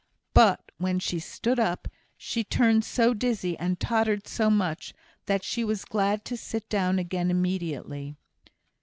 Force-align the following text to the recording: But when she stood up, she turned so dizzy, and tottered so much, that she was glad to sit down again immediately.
But 0.33 0.71
when 0.79 0.97
she 0.97 1.19
stood 1.19 1.59
up, 1.59 1.87
she 2.17 2.43
turned 2.43 2.83
so 2.83 3.13
dizzy, 3.13 3.55
and 3.59 3.79
tottered 3.79 4.27
so 4.27 4.49
much, 4.49 4.95
that 5.27 5.43
she 5.43 5.63
was 5.63 5.85
glad 5.85 6.25
to 6.25 6.35
sit 6.37 6.67
down 6.69 6.97
again 6.97 7.29
immediately. 7.29 8.15